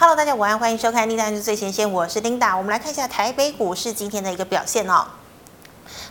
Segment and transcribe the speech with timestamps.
[0.00, 2.56] Hello，大家午安，欢迎收看《Linda 最前线》，我是 Linda。
[2.56, 5.06] 我们来看一下台北股市今天的一个表现哦。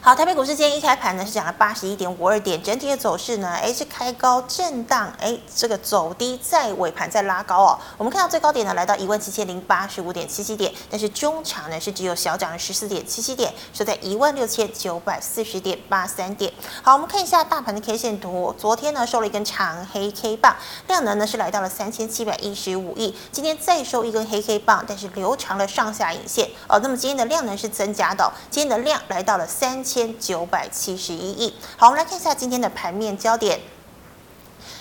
[0.02, 7.78] 好，台北股市今天一开盘呢是涨了八十一点五二点，整体的走势呢，哎是开高震荡，哎这个走低，在尾盘再拉高哦。
[7.98, 16.52] 我们看到最高点呢来到一万七千零八十五点七七点，但是中场呢是只有小涨了十四点七七点，收在一万六千九百四十点八三点。
[16.82, 20.56] 好，我们看一下大盘的 K 线图，昨天呢收了一根长黑 K 棒，
[20.88, 26.80] 量能呢是来到了三千七百一十五亿，今天再收一根黑 K 棒，但是留长了上下影线哦。
[26.82, 29.84] 那么今天的量能是增加的，今天的量来到了三。
[29.90, 31.52] 千九百七十一亿。
[31.76, 33.60] 好，我们来看一下今天的盘面焦点。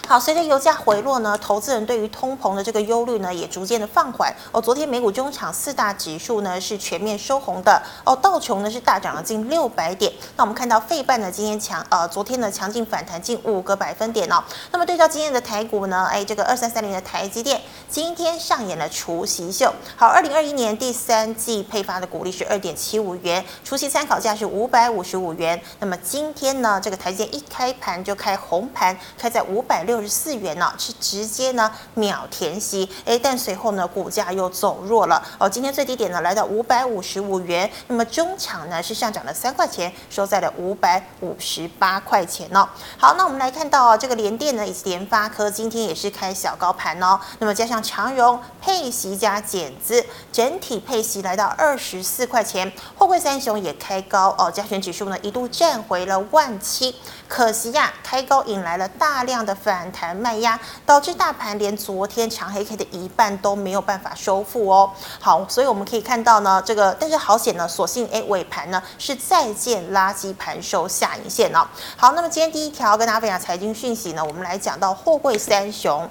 [0.08, 4.34] 好，随着油价回落呢，投资人对于通膨的这个忧虑呢，也逐渐的放缓。
[4.50, 7.82] 哦，昨天美股中场四大指数呢是全面收红的。
[8.06, 10.10] 哦，道琼呢是大涨了近六百点。
[10.34, 14.42] 那我们看到费半呢今天强，呃，昨天呢强劲反弹近五个百分点哦。
[14.72, 19.70] 那么对照今天的台股呢，哎，这个二三三零的台积电今天上演了除息秀。
[19.94, 25.60] 好，二零二一年第三季配发的股利是二点七五元，除息参考价是五百五十五元。
[25.80, 29.97] 那么今天呢，这个台积电一开盘就开红盘，开在五百六。
[29.98, 42.68] 六十四元呢，是直接呢秒填息，哎，但随后呢股价又走弱了哦，今天最低点呢来到五百五十五元，那么中场呢是上涨了三块钱，收在了五百五十八块钱哦。
[42.96, 56.94] 好，那我们来看到这个联电呢以及联发科今天也是开小高盘哦，那么加上长荣配息加减资，整体配息来到二十四块钱，货柜三雄也开高哦，加权指数呢一度站回了万七，
[57.28, 59.92] 可惜呀、啊，开高引来了大量的反。
[59.92, 64.90] 弹卖压导致大盘连昨天长黑 K 的一半都没有办法收复哦。
[65.20, 71.66] 好，所以我们可以看到呢，这个但是好险呢，所幸哎尾盘呢是再见垃圾盘收下影线哦。
[71.96, 76.08] 好，那么今天第一条跟大家分享财经讯息呢，我们来讲到货柜三雄。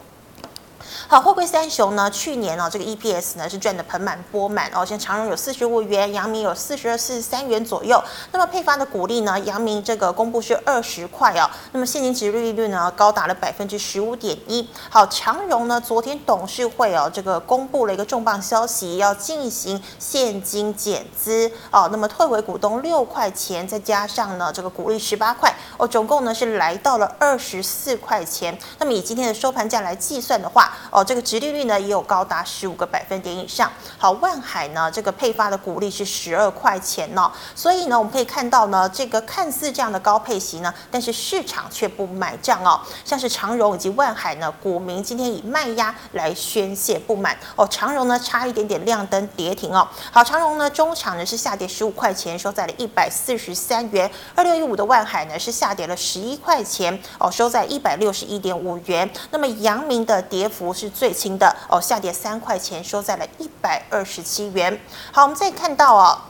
[1.09, 4.85] 好，货柜三雄呢，去年呢、哦，这个 EPS 呢是赚得盆满钵满哦。
[4.85, 8.03] 像长荣有四十五元，阳明有四十二、四十三元左右。
[8.33, 11.49] 那么配发的股利呢，阳明这个公布是二十块哦。
[11.71, 14.67] 那么现金殖利率呢，高达了百分之十五点一。
[14.89, 21.87] 好，长荣呢，昨天董事会哦，这个公布了一个重磅消息，要进行现金减资哦。
[21.89, 28.59] 那么退回股东六块钱，再加上呢这个股利十八块哦，总共呢是来到了二十四块钱。
[28.77, 33.71] 那么以今天的收盘价来计算的话，哦这个殖利率呢也有高达十五个百分点以上。
[33.99, 42.81] 好，万海呢这个配发的股利是十二块钱呢、哦，所以呢我们可以看到呢，这个看似这样的高配息呢，但是市场却不买账哦。
[43.05, 47.67] 像是长荣以及万海呢，股民今天以卖压来宣泄不满哦。
[47.69, 49.87] 长荣呢差一点点亮灯跌停哦。
[50.11, 54.09] 好，长荣呢中场呢是下跌十五块钱，收在了一百四十三元。
[54.33, 59.07] 二六一五的万海呢是下跌了十一块钱哦，收在一百六十一点五元。
[59.29, 60.86] 那么阳明的跌幅是。
[60.89, 64.79] 最轻的哦，下跌三块钱，收在了一百二十七元。
[65.11, 66.21] 好，我们再看到哦。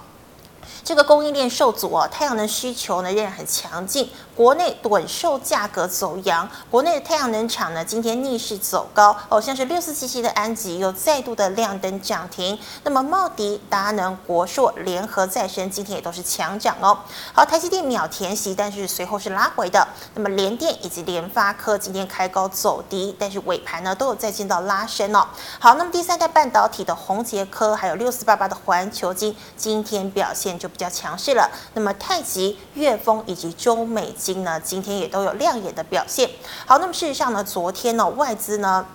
[0.84, 17.00] 这个供应链受阻啊，太阳能需求呢仍然很强劲，国内短售价格走扬，国内的太阳能厂呢今天逆势走高哦，像是六四七七的安集又再度的亮灯涨停，那么茂迪、达能、国硕、联合再生今天也都是强涨哦。
[17.34, 19.88] 好，台积电秒填息，但是随后是拉回的。
[20.14, 25.28] 那么联电以及联发科今天开高走低，但是尾盘呢都有再见到拉升哦。
[25.58, 30.68] 好，那么第三代半导体的宏捷科还有六四八八的环球晶今天表现就。
[30.68, 36.30] 比较强势了，那么太极、悦丰以及中美金呢，今天也都有亮眼的表现。
[36.66, 38.86] 好，那么事实上呢，昨天呢，外资呢。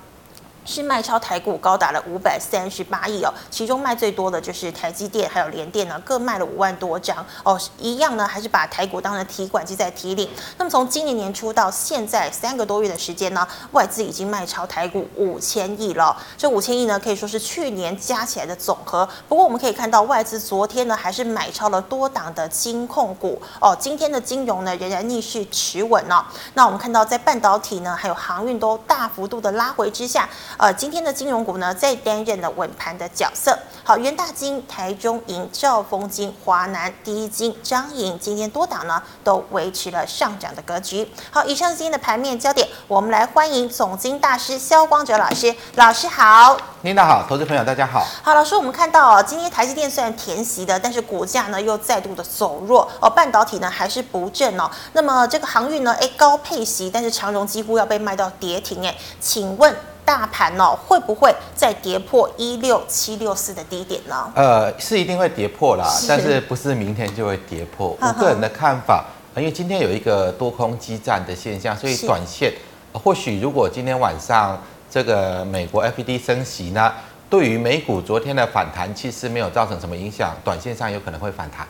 [0.64, 10.28] 是卖超台股高达了五百三十八亿哦，其中卖最多的就是台积电还有联电呢，各卖了五万多张哦，一样呢还是把台股当成提款机在提领。
[10.58, 19.08] 那么从今年年初到现在三个多月的时间呢，外资已经卖超台股五千亿了，这五千亿呢可以说是去年加起来的总和。
[19.28, 26.24] 不过我们可以看到外资昨天呢还是买超了多档的金控股哦，今天的金融呢仍然逆势持稳呢。
[26.54, 30.28] 那我们看到在半导体呢还有航运都大幅度的拉回之下。
[30.58, 33.58] 呃，今天的金融股呢，在担任了稳盘的角色。
[33.84, 41.08] 好，元大金、台中银、兆丰金、华南第一金、张银，今天多档呢都维持了上涨的格局。
[41.30, 45.52] 好，以上是今天的盘面焦点，我们来欢迎总经大师萧光哲老师。
[45.74, 48.06] 老师好，领导好，投资朋友大家好。
[48.22, 54.70] 好，老师，我们看到哦，今天台积电虽然填息的，但是股价呢又再度的走弱哦，半导体呢还是不振哦。
[54.92, 59.74] 那么这个航运呢，哎，高配息，但是长荣几乎要被卖到跌停哎，请问？
[60.04, 64.32] 大盘哦，会不会再跌破一六七六四的低点呢？
[64.34, 67.96] 呃，是一定会跌破啦，是但是不是明天就会跌破？
[68.00, 69.04] 我个人的看法，
[69.36, 72.52] 因为今天有一个多空激战的现象，所以短线
[72.92, 74.60] 或许如果今天晚上
[74.90, 76.92] 这个美国 FED 升息呢，
[77.30, 81.66] 对于美股昨天的反弹，其实没有造成什么影响，短线上有可能会反弹。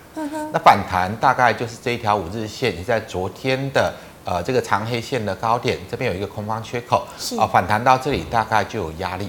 [0.53, 3.93] 那反弹大概就是这一条五日线，你在昨天的
[4.25, 7.07] 呃这个长黑线的高点，这边有一个空方缺口，
[7.39, 9.29] 啊，反弹到这里大概就有压力。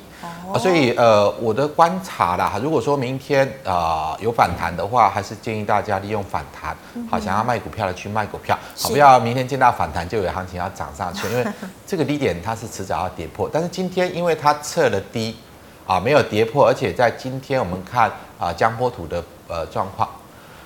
[0.53, 6.75] 啊，所以呃，我的观察啦，如果说明天啊、呃、有反弹的话，还是建议大家利用反弹，
[7.09, 11.47] 好，想要卖股票的去卖股票，好，不要明天见到反弹就有行情要涨上去，因为
[11.87, 13.49] 这个低点它是迟早要跌破。
[13.51, 15.35] 但是今天因为它测了低，
[15.87, 20.07] 啊，没有跌破，而且在今天我们看啊江波图的呃状况，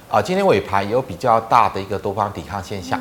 [0.10, 3.00] 啊，今天尾盘有比较大的一个多方抵抗现象。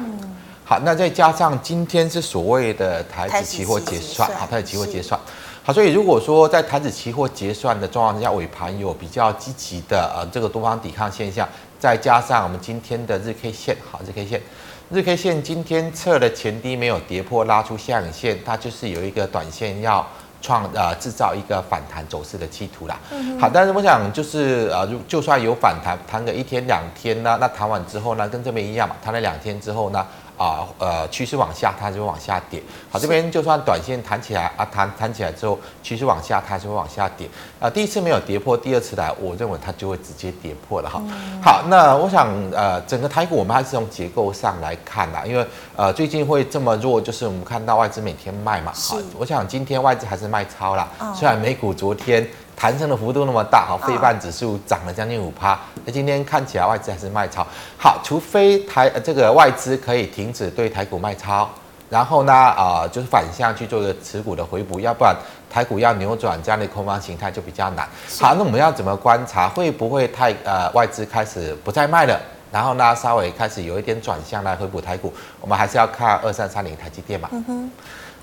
[0.68, 5.18] 好，那再加上今天是所谓的台指期货结算，好，台指期货结算。
[5.62, 11.48] 好，所以如果说在台指期货结算的状况之下，尾盘有比较积极的呃这个多方抵抗现象，
[11.78, 14.42] 再加上我们今天的日 K 线，好，日 K 线，
[14.90, 20.04] 日 K 线今天测的前低没有跌破，拉出下影线，它就是有一个短线要
[20.42, 22.98] 创呃制造一个反弹走势的企图啦。
[23.40, 30.04] 好，但是我想就是呃，就算有反弹，弹个一天两天呢，那弹完之后呢，跟这边一样嘛，弹了两天之后呢？
[30.36, 32.62] 啊，呃，趋势往下，它就会往下跌。
[32.90, 37.28] 好，这边就算短线弹起来啊，弹弹起来之后，趋势往下，它就会往下跌。
[37.58, 41.02] 啊，第一次没有跌破，第二次来，我认为它就会直接跌破了哈。
[41.42, 48.72] 好，那我想，呃，整个台股我们还是从结构上来看啦，因为呃，最近会这么弱，就是我们看到外资每天卖嘛。
[48.74, 50.88] 好，我想今天外资还是卖超啦。
[51.14, 52.26] 虽然美股昨天。
[52.56, 55.58] 弹升的幅度那么大，好，费半指数涨了将近五趴。
[55.84, 57.46] 那今天看起来外资还是卖超，
[57.78, 61.48] 好，除非台这个外资可以停止对台股卖超，
[61.90, 65.14] 然后呢，啊、呃，就是反向去做一个持股的回补，要不然
[65.50, 67.86] 台股要扭转这样的空方形态就比较难。
[68.18, 69.46] 好，那我们要怎么观察？
[69.48, 72.18] 会不会太呃外资开始不再卖了？
[72.50, 75.12] 然后呢，稍微开始有一点转向来回补台股？
[75.40, 77.28] 我们还是要看二三三零台积电嘛。
[77.32, 77.70] 嗯哼。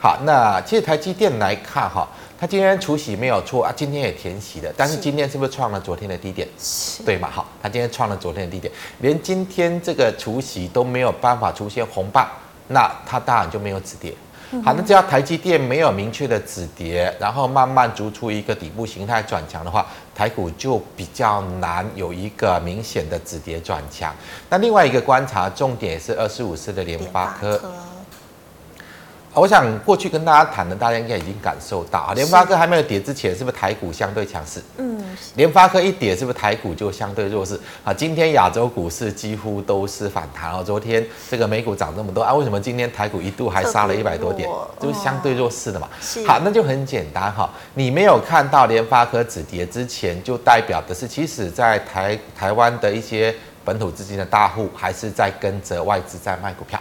[0.04, 2.06] 好，那其实台积电来看哈。
[2.38, 6.46] 它今天除息没有错啊，今天也填息的，但是今天是不是创了昨天的低点？
[6.60, 7.30] 是，对嘛？
[7.32, 12.28] 好，它今天创了昨天的低点，连今天这个除息都没有办法出现红棒，
[12.68, 14.14] 那它当然就没有止跌。
[14.62, 24.14] 好，那只要台积电没有明确的止跌，然后慢慢逐出一个底部形态转强的话，台股就比较难有一个明显的止跌转强。
[24.50, 27.58] 那另外一个观察重点是二四五四的联发科。
[29.36, 34.62] 我想过去跟大家谈的，大家应该已经感受到啊，联发科还没有跌之前，是不是台股相对强势？
[34.78, 35.04] 嗯，
[35.36, 37.60] 联发科一跌，是不是台股就相对弱势？
[37.84, 40.64] 啊，今天亚洲股市几乎都是反弹哦。
[40.64, 44.48] 昨天这个美股涨这么多啊，为什么今天台股一度还杀了一百多点？
[44.80, 45.90] 就是相对弱势的嘛。
[46.28, 53.34] 好，那就很简单哈，你没有看到联发科止跌之前，就代表的是，其实在台台湾的一些
[53.66, 56.80] 本土资金的大户，还是在跟着外资在卖股票。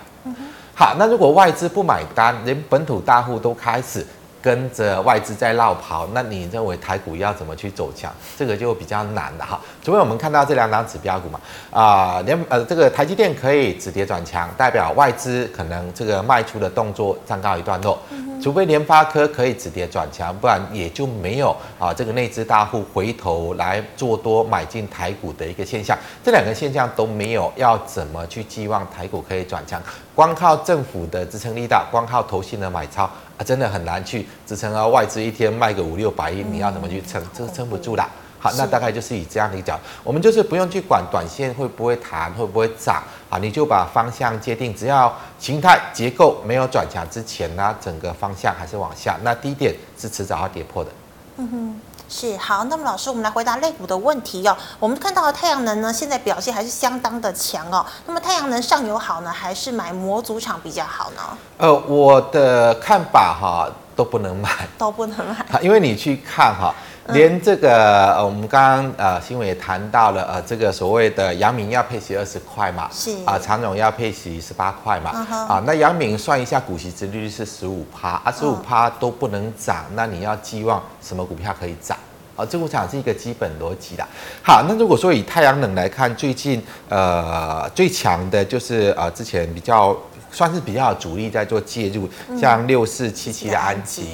[0.75, 4.07] 好，那如果外资不买单，连本土大户都开始
[4.43, 8.13] 跟着外资在绕跑，那你认为台股要怎么去走强？
[8.37, 9.61] 这个就比较难了哈。
[9.83, 11.41] 除非我们看到这两档指标股嘛，
[11.71, 17.97] 啊、呃，连呃这个台积电可以止跌转强，代表外资可能这个卖出的动作暂告一段落。
[18.43, 25.97] 除非联发科可以止跌转强，不然也就没有啊这个内资大户回头来做多买进台股的一个现象。
[26.25, 29.81] 这两个现象都没有，要怎么去寄望台股可以转强？
[30.13, 33.09] 光靠政府的支撑力道，光靠投信的买超，
[33.43, 34.87] 真的很难去支撑啊。
[34.87, 37.23] 外资一天卖个五六百亿，你要怎么去撑？
[37.37, 38.09] 这个撑不住啦。
[38.39, 50.91] 好，那大概就是以这样的一个角，我们就是不用去管短线会不会弹，会不会涨啊，你就把方向界定，只要形态结构没有转强之前呢，整个方向还是往下，那低点是迟早要跌破的。
[51.37, 51.81] 嗯哼，
[52.15, 54.55] 是好，那么老师，我们来回答类股的问题哦。
[54.79, 57.85] 我们看到的太阳能呢，现在表现还是相当的强哦。
[58.07, 61.23] 那么太阳能上游好呢，还是买模组厂比较好呢？
[61.57, 63.67] 呃，我的看法哈，
[63.97, 66.75] 都不能买，都不能买，因为你去看哈。
[67.09, 75.11] 连这个呃，我们刚刚呃新闻也谈到了呃，这个所谓的阳明要配息二十块嘛，是啊，长荣要配息十八块嘛，
[75.49, 81.99] 啊，那阳明算一下股息殖利率是十五趴，啊，十五趴都不能涨，那你要寄望什么股票可以涨？
[82.37, 84.07] 啊，这我想是一个基本逻辑啦。
[84.43, 89.97] 好，那如果说以太阳能来看，最近呃最强的就是呃之前比较
[90.31, 92.09] 算是比较主力在做介入，
[92.41, 94.07] 像六四七七的安集。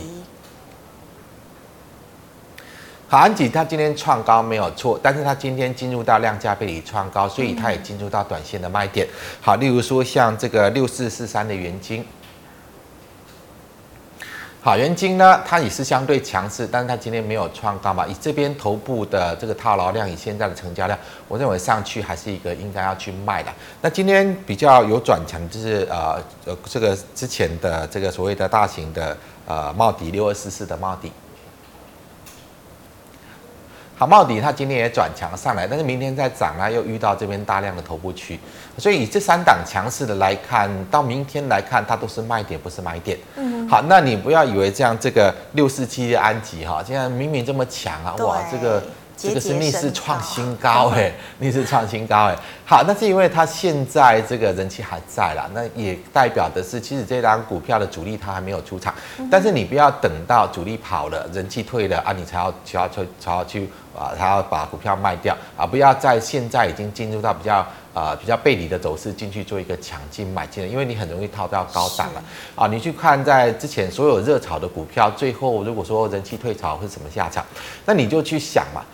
[3.10, 9.08] 好，安吉它今天创高没有错，但是它今天进入到量价背离创高，所以它也进入到短线的卖点。
[9.40, 12.04] 好，例如说像这个六四四三的元晶，
[14.60, 20.98] 好，元晶呢，它也是相对强势，但是它今天没有创高嘛，以这边头部的这个套牢量，以现在的成交量，
[21.28, 23.50] 我认为上去还是一个应该要去卖的。
[23.80, 31.10] 那今天比较有转强，就是呃呃这个之前的这个所谓的大型的呃茂迪六二四四的茂迪。
[33.98, 38.38] 好，茂迪它今天也转强上来，但是明天再涨呢，又遇到这边大量的头部区，
[38.78, 43.18] 所以以这三档强势的来看，到明天来看，它都是卖点，不是买点。
[43.34, 48.80] 嗯，好，那你不要以为这样这个六四七的安吉哈，现在明明这么强啊，哇，这个。
[49.18, 58.94] 这个是逆势创新高哎， 逆势创新高哎，好，那是因为它现在这个人气还在啦，那也代表的是，其实这张股票的主力它还没有出场，
[59.28, 72.22] 但是你不要等到主力跑了，人气退了啊，你才要才要去才要去啊，才要把股票卖掉啊，不要在现在已经进入到比较啊比较背离的走势进去做一个抢进买进了，因为你很容易套到高档了
[72.54, 72.68] 啊。
[72.68, 77.44] 你去看在之前所有热炒的股票，最后如果说人气退潮是什么下场，
[77.84, 78.84] 那你就去想嘛。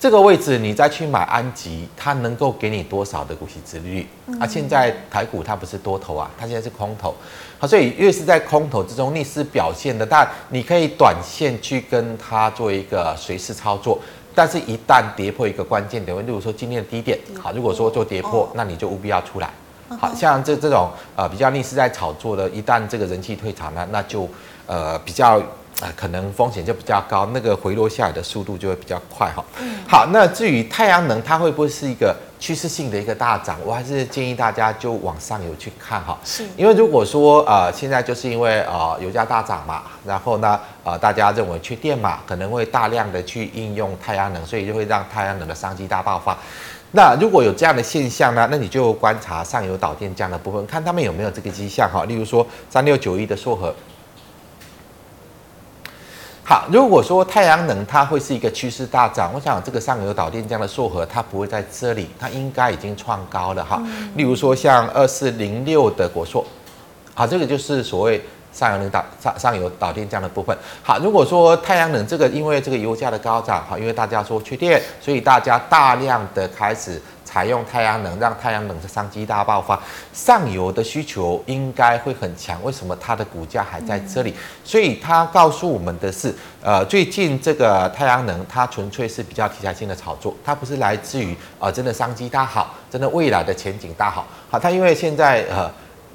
[0.00, 4.06] 这个位置你再去买安吉，它能够给你多少的股息殖利率？
[4.40, 7.14] 啊，现在台股它不是多头啊，它现在是空头，
[7.58, 14.00] 好，所以越是在空头之中逆势表现的，但你可以短线去跟它做一个随势操作，
[14.34, 19.50] 但是一旦跌破一个关键点位，例如说今天的低点，好，如果说做跌破，那你就务必要出来。
[19.98, 24.26] 好像这这种呃比较逆势在炒作的，一旦这个人气退场呢，那就
[24.66, 25.42] 呃比较。
[25.80, 29.42] 啊，可能风险就比较高，那个回落下来的速度就会比较快哈。
[29.88, 33.56] 好，那至于太阳能，它会不会是一个趋势性的一个大涨？
[33.64, 36.18] 我还是建议大家就往上游去看哈。
[36.22, 46.36] 是，因为如果说呃现在就是因为呃油价大涨嘛，然后呢呃大家认为缺电嘛，可能会大量的去应用太阳能，所以就会让太阳能的商机大爆发。
[46.92, 52.04] 那如果有这样的现象呢，那你就观察上游导电这样的部分，看他们有没有这个迹象哈。
[52.04, 53.74] 例如说三六九一的硕禾。
[56.50, 63.80] 好，如果说太阳能它会是一个趋势大涨，我想这个上游导电这样的硕禾它不会在这里，它应该已经创高了哈。
[64.16, 66.44] 例如说像二四零六的国硕，
[67.14, 68.20] 好，这个就是所谓
[68.52, 70.58] 上游能导上上游导电这样的部分。
[70.82, 77.00] 好，如果说太阳能这个因为这个油价的高涨，哈，因为大家说缺电，所以大家大量的开始。
[77.30, 79.80] 采用太阳能，让太阳能的商机大爆发，
[80.12, 82.60] 上游的需求应该会很强。
[82.64, 84.34] 为什么它的股价还在这里？
[84.64, 94.26] 所以它告诉我们的是，呃，最近这个太阳能它纯粹是比较题材性的炒作，它不是来自于啊、呃、真的商机大好，真的未来的前景大好。
[94.50, 95.70] 好，它因为现在呃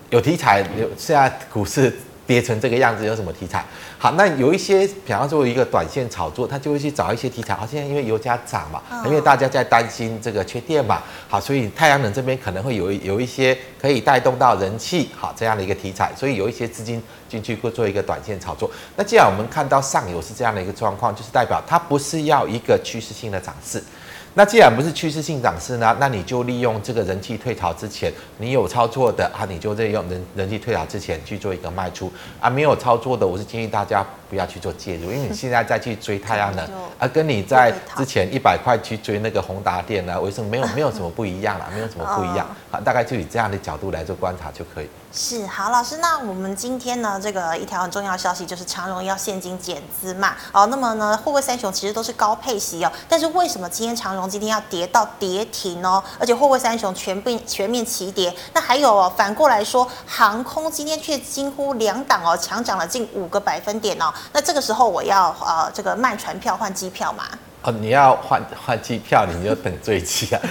[0.10, 1.98] 有题材，有现在股市。
[2.26, 3.64] 跌成这个样子有什么题材？
[3.98, 7.54] 好，那有一些，比方说一个短线炒作，他就会去找一些题材。
[7.54, 18.70] 好，现在因为油价涨嘛，因为大家在担心这个缺电嘛，好，所以太阳能这边可能会有有一些可以带动到人气，好，这样的一个题材，所以有一些资金进去会做一个短线炒作。
[18.96, 23.84] 那既然我们看到上游是这样的一个状况，就是代表它不是要一个趋势性的涨势。
[24.38, 32.12] 那既然不是趋势性涨势呢，那你就利用这个人气退潮之前，你有操作的啊，你就利用人人气退潮之前去做一个卖出
[32.42, 32.50] 啊。
[32.50, 36.66] 没有操作的，我是建议大家不要去做介入，因为你现在再去追太阳能
[36.98, 41.68] 啊， 跟你在之前一百块去追那个宏达电呢，为什么没有 没有什么不一样啦？
[41.74, 44.90] 没有什么不一样，好，大概就以这样的角度来做观察就可以。
[45.18, 50.36] 是好，老师，那我们今天呢，这个一条很重要的消息就是长荣要现金减资嘛。
[50.52, 56.04] 哦，那么呢，货柜三雄其实都是高配息哦，但是为什么今天长荣今天要跌到跌停哦？
[56.20, 64.14] 而且货柜三雄全部全面齐跌，那还有哦，反过来说，航空今天却几乎两档哦，强涨了近五个百分点哦。
[64.32, 67.24] 那这个时候我要呃这个卖船票换机票嘛？
[67.64, 70.42] 哦，你要换换机票，你就等最期啊？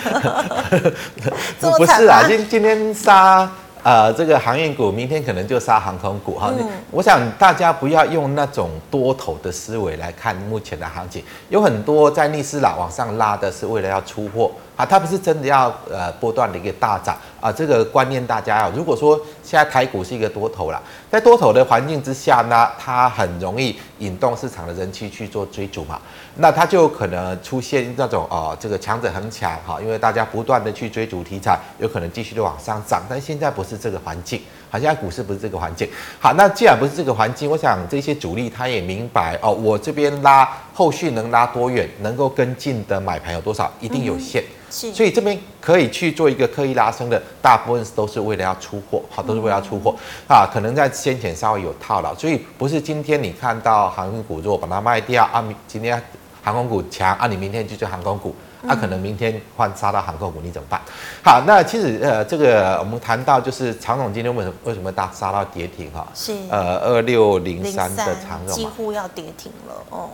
[1.61, 3.51] 不是啊，今今天杀。
[3.85, 6.51] 呃，这个航运股明天可能就杀航空股哈。
[6.59, 17.53] 嗯、我想大家不要用那种多头的思维来看目前的行情，有很多在逆势拉往上拉的是为了要出货啊，它不是真的要呃波段的一个大涨啊。
[17.53, 26.01] 这个观念大家要，如果说现在台股是一个多头啦，在多头的环境之下呢，它很容易引动市场的人气去做追逐嘛。
[26.37, 33.03] 那它就可能出现那种哦，这个强者恒强哈，因为大家不断的去追逐题材，有可能继续的往上涨。
[33.09, 34.43] 但现在不是这个环境，
[34.75, 35.89] 好像股市不是这个环境。
[36.19, 44.43] 好，那既然不是这个环境，我想这些主力他也明白哦，我这边拉后续能拉多远，能够跟进的买盘有多少，一定有限。
[44.69, 49.95] 是，所以这边可以去做一个刻意拉升的，大部分都是为了要出货，好，都是为了要出货
[50.27, 50.45] 啊。
[50.53, 56.03] 可能在先前稍微有套牢，所以不是今天你看到航空股如果把它卖掉啊，今天。
[56.43, 60.81] 航空股强啊，你明天就做航空股，啊，可能明天换杀到航空股，你怎么办？
[61.23, 66.07] 好，那其实呃，这个我们谈到就是长总今天为什么为什么大杀到跌停哈？
[66.15, 70.11] 是呃二六零三的长总几乎要跌停了哦。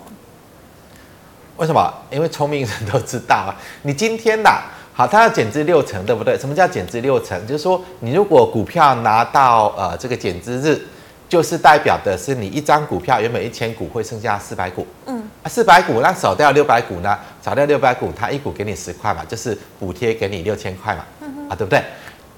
[1.57, 1.93] 为什么？
[2.11, 4.63] 因为聪明人都知道啊，你今天呐，
[4.95, 6.39] 好，它要减资六成，对不对？
[6.39, 7.47] 什么叫减资六成？
[7.47, 10.81] 就是说你如果股票拿到呃这个减资日，
[11.31, 15.23] 就是代表的是你一张股票原本一千股会剩下四百股，嗯。
[15.45, 17.17] 啊，四百股那少掉六百股呢？
[17.41, 21.79] 少掉六百股，它一股给你十块嘛，就是补贴给你六千块嘛，嗯啊，对不对？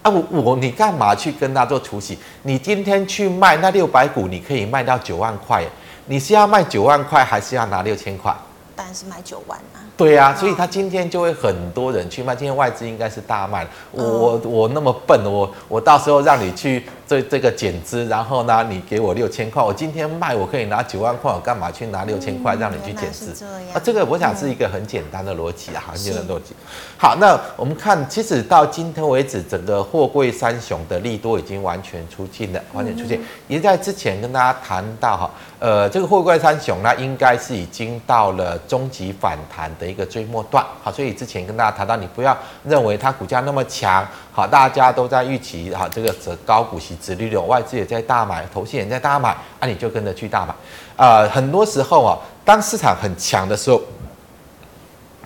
[0.02, 2.18] 啊，我我你干嘛去跟他做除息？
[2.42, 5.64] 你今天去卖那六百股，你可以卖到九万块，
[6.06, 8.32] 你是要卖九万块，还是要拿六千块？
[8.76, 9.80] 当然是买九万啊。
[9.96, 12.34] 对啊，所以他今天就会很多人去卖。
[12.34, 13.66] 今天外资应该是大卖。
[13.90, 23.34] 我我那么笨，我我到时候让你去这这个减资，然后呢，你给我六千块，我今天卖我可以拿九万块，我干嘛去拿六千块让你去减资？
[23.38, 26.54] 这啊，这个我想是一个很简单的逻辑啊，很简单的逻辑。
[26.96, 33.22] 好，那我们看，其实到今天为止，整个货柜三雄的利多已经完全出尽了，完全出尽。
[33.46, 40.64] 也在之前跟大家谈到哈，呃，这个货柜三雄呢，应该是已经到了终极反弹的一个最末段。
[40.82, 50.54] 好，所以之前跟大家谈到，你不要认为它股价那么强，好，大家都在预期哈，这个是高股息、殖利率，外资也在大买，投信也在大买，那、啊、你就跟着去大买。
[50.96, 53.78] 呃，很多时候啊，当市场很强的时候，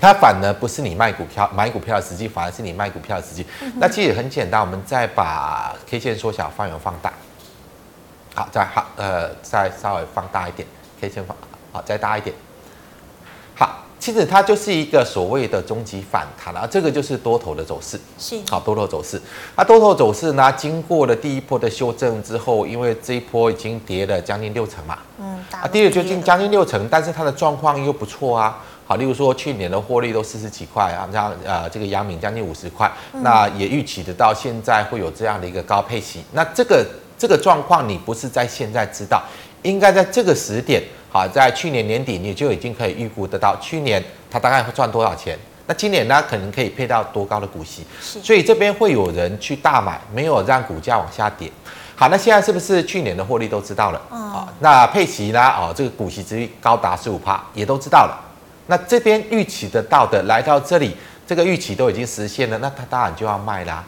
[0.00, 3.46] 它反而不是你卖股票、买股票的时机，反而是你卖股票的时机。
[3.62, 7.12] 嗯、那其实很简单，我们再把 K 线缩小，范围放大。
[8.34, 10.66] 好，再好，呃，再稍微放大一点
[11.00, 11.36] ，K 线放
[11.72, 12.34] 好，再大一点。
[13.54, 17.98] 好，其实它就是一个所谓的终极反弹啊，这个就是多头的走势。
[18.18, 19.20] 是，好，多头走势。
[19.56, 28.62] 那多头走势呢，经过了第一波的修正之后，因为这一波已经跌了将近六成嘛，嗯，啊，跌了就近将近六成，但是它的状况又不错啊。
[28.86, 32.90] 好，例如说去年的获利都四十几块啊，像呃这个阳明将近五十块，
[33.22, 36.86] 那也预期得到现在会有这样的一个高配息，那这个。
[37.18, 39.22] 这个状况你不是在现在知道，
[39.62, 40.82] 应该在这个时点，
[41.16, 45.34] 好，在去年年底你就已经可以预估得到，去年它大概会赚多少钱，
[45.66, 51.50] 那今年呢可能可以配到多高的股息，所以这边会有人去大买，没有让股价往下跌。
[51.94, 54.02] 好，那现在是不是去年的获利都知道了？
[54.10, 55.40] 啊，那配息呢？
[55.56, 58.22] 哦，这个股息之率高达十五趴，也都知道了。
[58.66, 60.94] 那这边预期得到的来到这里。
[61.28, 63.82] 这个预期都已经实现了，那它当然就要卖啦，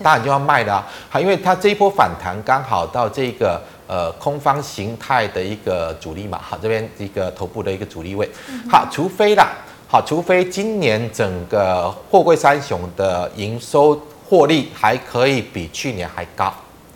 [0.00, 0.86] 当然就要卖啦。
[1.10, 8.28] 好，因为它这一波反弹刚好到这个呃空方形态的一个阻力嘛，好，这边一个头部的一个阻力位。
[8.70, 9.48] 好，除非啦，
[9.88, 16.52] 好，除非今年整个货柜三雄的营收获利还可以比去年还高。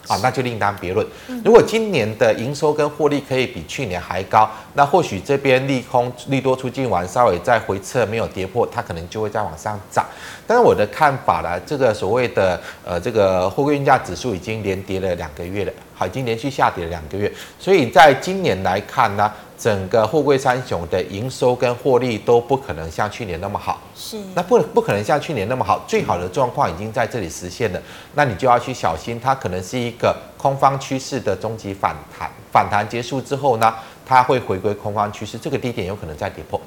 [0.09, 1.07] 啊，那就另当别论。
[1.45, 10.05] 如果今年的营收跟获利可以比去年还高，那或许这边利空利多出尽完，稍微再回撤没有跌破，它可能就会再往上涨。
[10.47, 19.31] 但是我的看法呢，这个所谓的呃这个货柜运价指数已经连跌了两个月了，好，已经连续下跌了两个月，所以在今年来看呢。
[19.59, 27.83] 整个货柜三雄的营收跟获利都不可能像去年那么好，是，那不不可能像去年那么好，最好的状况已经在这里实现了，
[28.15, 33.75] 那你就要去小心，它可能是一个空方趋势的终极反弹，反弹结束之后呢，
[34.07, 36.61] 它会回归空方趋势，这个低点有可能再跌破。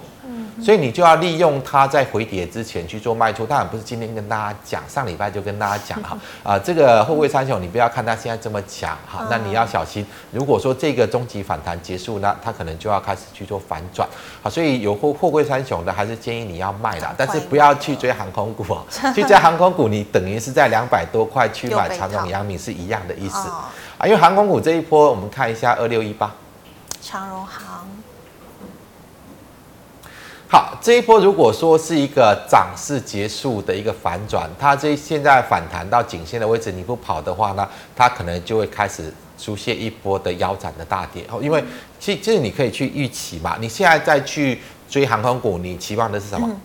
[0.64, 14.08] 所以你就要利用它在回跌之前去做卖出，当然不是今天跟大家讲，上礼拜就跟大家讲哈， 啊，这个货柜三雄你不要看它现在这么强哈，那你要小心，如果说这个终极反弹结束呢，它可能就要开始去做反转，
[14.42, 23.38] 好，所以有货货柜三雄的还是建议你要卖啦，但是不要去追航空股哦， 去追航空股你等于是在两百多块去买长荣阳明是一样的意思。
[23.98, 26.32] 啊，因为航空股这一波我们看一下二六一八，
[27.02, 27.88] 长荣航。
[30.52, 41.24] 好，这一波如果说是一个涨势结束的一个反转，它这现在反弹到颈线的位置，你不跑的话呢，它可能就会开始出现一波的腰斩的大跌。
[41.32, 41.64] 哦因为
[42.02, 44.60] 其实你可以去预期嘛，你现在再去
[44.90, 46.46] 追航空股，你期望的是什么？
[46.50, 46.58] 嗯、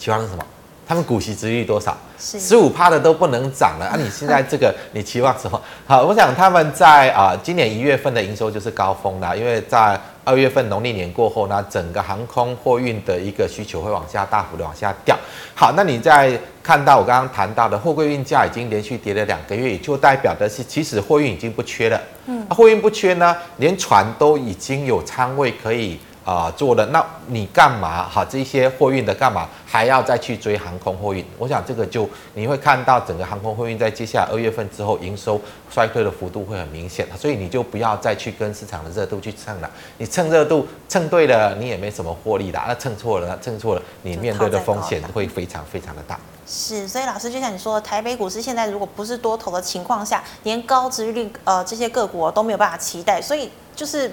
[0.00, 0.44] 期望的是什么？
[0.88, 1.96] 他们股息殖利率多少？
[2.18, 3.94] 十五趴的都不能涨了啊！
[3.96, 5.60] 你现在这个你期望什么？
[5.86, 15.16] 好，我想他们在啊、呃、今年一月份的营收就是高峰啦，因为在二月份农历年过后呢，整个航空货运的一个需求会往下大幅的往下掉。
[15.54, 21.98] 好，那你在看到我刚刚谈到的货柜运价已经连续跌了两个月，也就代表的是其实货运已经不缺了。
[22.26, 25.98] 嗯，货运不缺呢，连船都已经有仓位可以。
[26.28, 28.06] 啊、做了，那你干嘛？
[28.06, 31.24] 哈，这些货运的干嘛还要再去追航空货运？
[31.38, 39.70] 我想这个就你会看到整个航空货运在接下来二月份之后营收衰退的幅度会很明显，所以你就不要再去跟市场的热度去蹭了。
[39.96, 46.20] 你蹭热度蹭对了，你也没什么获利的；那蹭错了，蹭错了，你面对的风险会非常非常的大。
[46.46, 54.12] 是，所以老师就像你说的，台北股市现在如果不是多头的情况下，连高值率呃这些个股都没有办法期待，所以就是。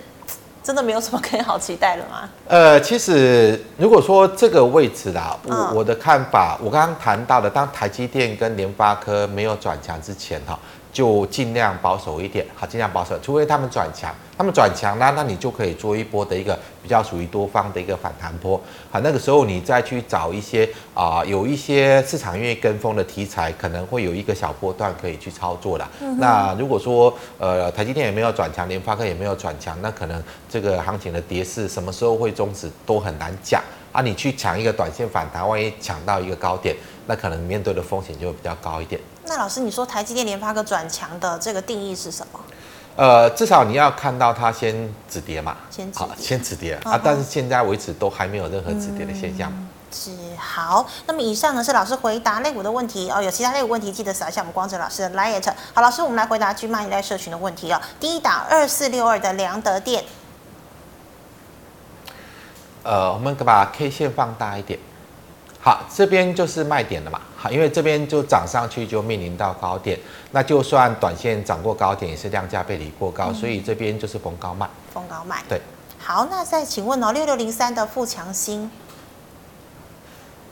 [0.65, 2.28] 真的没有什么可以好期待了吗？
[2.47, 10.58] 呃，其实如果说这个位置啦，我我的看法，我刚刚谈到的，当台积电跟联发科没有转强之前哈，
[10.95, 18.58] 就尽量保守一点，好，尽量保守，除非他们转强，他们转强呢，那你就可以做一波的一个比较属于多方的一个反弹波，
[18.89, 25.86] 好，那个时候你再去找一些啊、呃，有一些市场愿意跟风的题材，可能会有一个小波段可以去操作的。
[25.99, 34.01] 嗯、那如果说呃台积电也没有转强，联发科也没有转强，那可能这个行情的跌势什么时候会终止都很难讲啊。
[34.01, 36.73] 你去抢一个短线反弹，万一抢到一个高点，
[37.05, 39.01] 那可能面对的风险就会比较高一点。
[39.27, 42.39] 那老师，你说台积电、联发科转强的这个定义是什么？
[42.95, 47.01] 呃，至少你要看到它先止跌嘛，先止跌，好，先止跌、嗯、啊。
[47.03, 49.51] 但是现在为止都还没有任何止跌的现象。
[49.51, 53.21] 嗯、是好，那么以上呢是老师回答类股的问题哦。
[53.21, 55.53] 有其他类股问题，记得扫一下我们光哲老师的 LINE。
[55.73, 57.81] 好，老师，我们来回答 GMoney 在社群的问题哦。
[57.99, 60.05] 第一档二四六二的良德店，
[62.83, 64.79] 呃，我们把 K 线放大一点。
[65.65, 67.19] 好，这边就是卖点了嘛。
[67.36, 69.97] 好，因为这边就涨上去就面临到高点，
[70.30, 74.69] 那就算短线涨过高点，也是量价背离过高，嗯、所以这边就是逢高卖。
[74.93, 75.41] 逢高卖。
[75.49, 75.60] 对。
[75.97, 78.69] 好，那再请问哦，六六零三的富强新，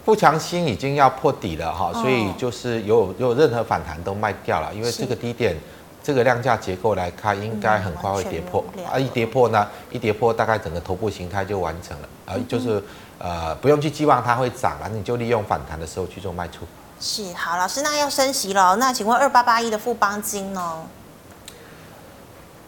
[0.04, 5.56] 富强新已经要破底了哈，所以就是有有任何反弹都卖掉了，因为这个低点，
[6.02, 8.66] 这个量价结构来看，应该很快会跌破。
[8.92, 12.84] 啊，一跌破呢，一跌破大概整个头部形态就完成了，啊，就是。
[13.24, 16.68] 呃，不用去寄望它会涨了，你就利用反弹的时候去做卖出。
[17.00, 20.82] 是，好，老师，那要升息了，那请问二八八一的富邦金呢？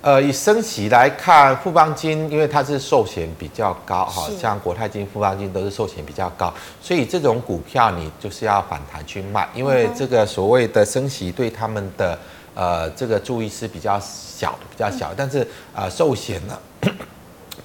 [0.02, 12.18] 呃，以升息来看，富邦金因为它是寿险比较高，哈，像国泰金、富邦金都是寿险比较高，所以这种股票你就是要反弹去卖，因为这个所谓的升息对他们的
[12.54, 15.42] 呃这个注意是比较小的，比较小，嗯、但是
[15.74, 16.58] 啊、呃，寿险呢？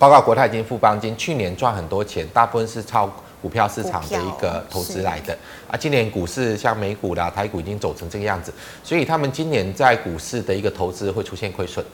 [0.01, 3.07] 包括国泰金、富邦金，去年赚很多钱，大部分是超
[3.43, 5.37] 股票市场的一个投资来的
[5.71, 5.77] 啊。
[5.77, 8.51] 今年股市像美股啦、台股已经走成这个样子，
[8.83, 11.85] 所以他们今年在股市的一个投资会出现亏损。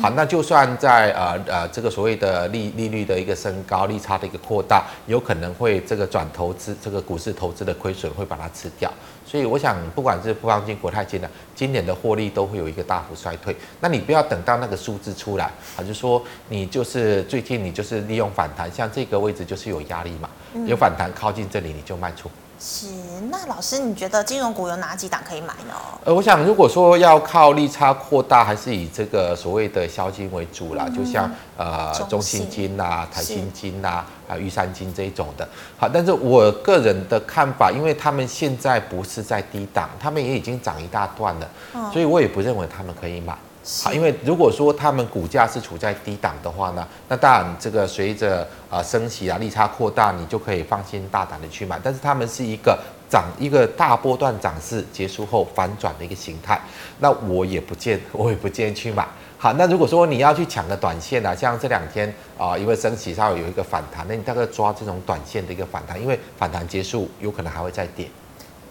[0.00, 8.90] 好，那就算在呃呃这个所谓的利利率的一个升高、利差的一个扩大，有可能会这个转投资这个股市投资的亏损会把它吃掉。
[9.26, 13.54] 所以我想，不管是富邦金、国泰金呢，今年的获利都会有一个大幅衰退。
[13.80, 20.30] 那你不要等到那个数字出来，啊，就说你就是最近你就是利用反弹，像这个位置就是有压力嘛，
[20.66, 22.30] 有反弹靠近这里你就卖出。
[22.58, 22.86] 是，
[23.30, 25.74] 那老师，你觉得金融股有哪几档可以买呢？
[26.04, 35.46] 呃，我想如果说要靠利差扩大，还是以这个所谓的消金为主啦，嗯、就像呃中信金啊、台新金啊、啊玉山金这一种的。
[35.76, 43.36] 好，但是我个人的看法，因为他们现在不是在低档，他们也已经涨一大段了，嗯、所以我也不认为他们可以买。
[43.82, 51.76] 好，因为如果说他们股价是处在低档的话呢，那当然这个随着啊升息啊利差扩大，你就可以放心大胆的去买。
[51.82, 52.78] 但是他们是一个
[53.10, 56.60] 涨一个大波段涨势结束后反转的一个形态，
[57.00, 59.04] 那我也不建 我也不建议去买。
[59.36, 68.08] 好，那如果说你要去抢个短线啊，像这两天啊、因为升息稍微有一个反弹，那你大概抓这种短线的一个反弹，因为反弹结束有可能还会再跌。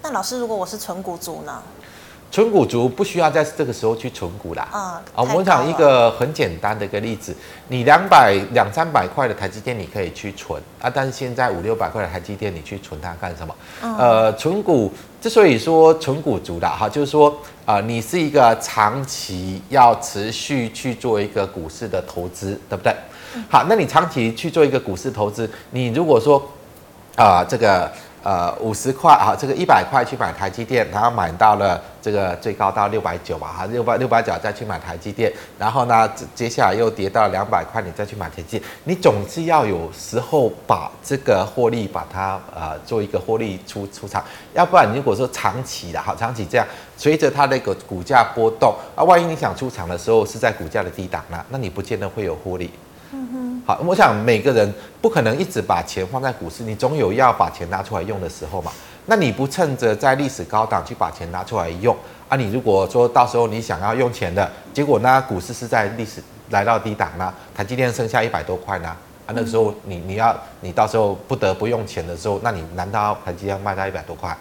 [0.01, 1.61] 那老师，如果我是纯股族呢？
[2.35, 4.67] 存股族不需要在这个时候去存股啦。
[4.73, 7.33] 嗯，啊，我们讲一个很简单的一个例子，
[7.69, 13.55] 你两百两三百块的台积电你可以去存啊，但是现在五六百块的台积电你去存它干什么？
[13.83, 17.29] 嗯、呃，存股之所以说存股族的哈，就是说
[17.65, 22.93] 啊、呃，你是一个长期要持续去做一个股市的投资，对不对？
[23.35, 26.37] 嗯、好，那你长期去做一个股市投资，你如果说
[27.15, 27.89] 啊、呃，这个。
[28.25, 46.65] 呃，五十块啊，这个一百块去买台积电，然后买到了这个最高到六百九吧，哈，六百六百九再去买台积电，然后呢，接下来又跌到两百块，你再去买台积，你总是要有时候把这个获利把它呃做一个获利出出场，要不然如果说长期的哈，长期这样
[46.97, 52.71] 随着它那个股价波动啊，万一你想出场的时候是在股价的低档呢，那你不见得会有获利。
[53.67, 58.71] 好，我想每个人不可能一直把钱放在股市，你总有要把钱拿出来用的时候嘛。
[59.07, 61.95] 那你不趁着在历史高档去把钱拿出来用
[62.29, 62.37] 啊？
[62.37, 68.89] 你如果说到时候你想要用钱的结果呢，股市是在历史来到低档呢，台积电剩下一百多块呢，
[69.25, 74.35] 啊，那个时候你你要你到时候不得不用钱的时候，那你难道台积电卖到一百多块？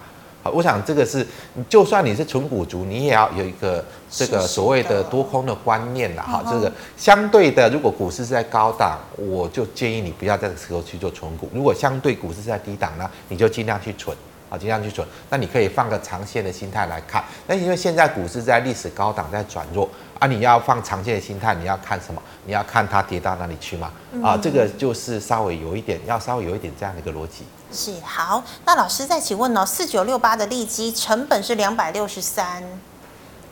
[0.53, 1.27] 我想这个是，
[1.69, 6.43] 就算你是纯股族，你也要有一个这个所谓的多空的观念了哈。
[6.51, 14.17] 这个相对的，如果股市是在高档，我就建议你不要在这个时候去做存股；如果相对股市是在低档呢，你就尽量去存
[14.51, 15.07] 啊，尽量去存。
[15.31, 17.25] 那你可以放个长线的心态来看。
[17.47, 22.23] 那因为现在股市在历史高档在转弱啊，你要放长线的心态，你要看什么？
[22.45, 23.91] 你要看它跌到哪里去嘛？
[24.23, 27.45] 啊，这个就是稍微有一点，要稍微有一点这样的一个逻辑。
[27.75, 32.63] 是好，那老师再请问哦，四九六八的利基成本是两百六十三，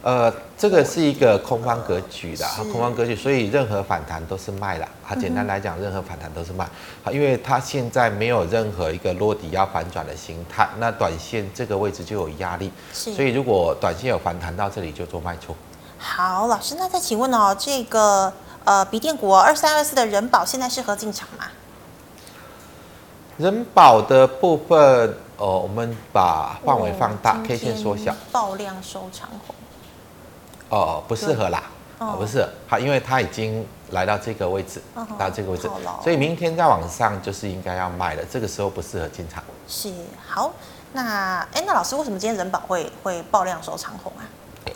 [0.02, 4.84] 呃，这个是一个空方格局的，是空方格局，所以任何反弹都是卖的。
[5.06, 6.66] 啊，简单来讲，任何反弹都是卖。
[7.02, 12.72] 好，因为它现在没有任何一个落底要反转的形态，那短线这个位置就有压力。
[12.92, 15.54] 是所以如果短线有反弹到这里，就做卖出。
[15.98, 18.32] 好，老师，那再请问哦，这个
[18.64, 21.46] 呃，笔电股二三二四的人保现在适合进场吗？
[23.42, 24.78] 仁宝的部分，
[25.36, 29.56] 哦，我们把范围放大，K 线缩小，爆量收长红。
[30.68, 31.64] 哦，不适合啦，
[31.98, 34.80] 哦，不是，好，因为它已经来到这个位置，
[35.18, 35.68] 来到这个位置，
[36.04, 39.42] 所以明天再往上就是应该要卖了，这个时候不适合进场。
[39.66, 39.92] 是，
[40.24, 40.52] 好，
[40.92, 44.22] 那哎，那老师为什么今天人保会会爆量收长红啊？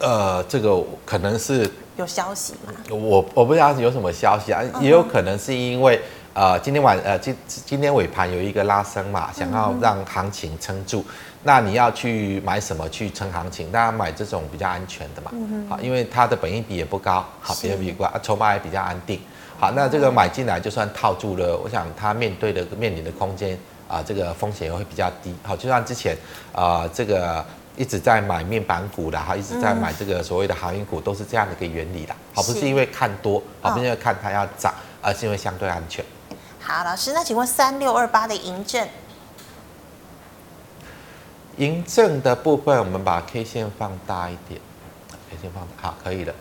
[0.00, 2.72] 呃，这个可能是有消息嘛？
[2.90, 6.02] 我我不知道有什么消息啊，也有可能是因为
[6.36, 11.02] 呃今天晚呃今今天尾盘有一个拉升嘛，想要让行情撑住。
[11.42, 13.72] 那你要去买什么去撑行情？
[13.72, 15.30] 大家买这种比较安全的嘛，
[15.66, 19.18] 好，因为它的本益比也不高，好，本益比不高，筹码也比较安定，
[19.58, 26.14] 好，那这个买进来就算套住了，我想它面对的面临的空间啊，这个风险也会比较低，好，就像之前
[26.52, 27.42] 啊，这个
[27.76, 36.04] 一直在买面板股的，哈，一直在买这个所谓的航运股，都是这样的一个原理啦，好，不是因为看多，好，不是因为看它要涨，而是因为相对安全。
[36.68, 38.88] 好，老师，那请问三六二八的盈正。
[41.58, 44.60] 盈正的部分，我们把 K 线放大一点
[45.30, 46.34] ，K 线放大，好，可以了。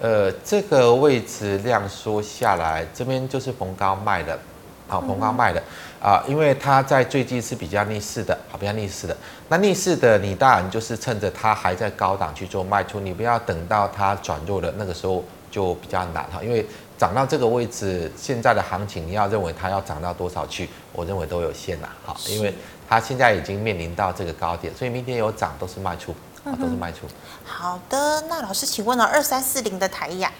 [0.00, 4.38] 呃，这个位置量缩下来，这边就是逢高卖的，
[4.86, 5.60] 好，逢高卖的
[6.00, 9.16] 啊，因为它在最近是比较逆势的，好，比较逆势的。
[9.48, 16.64] 那逆势的，你当然就是趁着它还在高档去做卖出，你不要等到它转弱了那个时候就比较难哈，因为
[17.02, 22.54] 涨到这个位置，现在的行情你要认为它要涨到多少去，我认为都有限了，好，因为。
[22.88, 27.06] 它现在已经面临到这个高点，所以明天有涨都是卖出，啊，都是卖出。
[27.42, 30.30] 好的，那老师，请问了二三四零的台亚，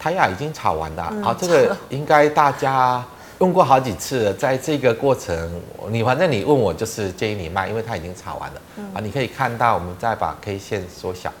[0.00, 3.04] 台亚已经炒完了，好，这个应该大家
[3.38, 8.60] 用过好几次了，在这个过程，你反正你问我就是建议你卖，因为它已经炒完了，
[8.92, 11.32] 啊，你可以看到，我们再把 K 线缩小，